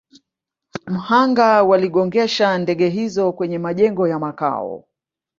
mhanga 0.87 1.63
waligongesha 1.63 2.57
ndege 2.57 2.89
hizo 2.89 3.31
kwenye 3.33 3.57
majengo 3.59 4.07
ya 4.07 4.19
Makao 4.19 4.87